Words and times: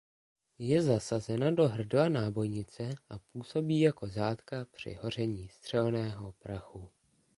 Je 0.67 0.77
zasazena 0.85 1.51
do 1.51 1.67
hrdla 1.67 2.09
nábojnice 2.09 2.95
a 3.09 3.19
působí 3.19 3.79
jako 3.79 4.07
zátka 4.07 4.65
při 4.71 4.93
hoření 5.01 5.49
střelného 5.49 6.31
prachu. 6.31 6.89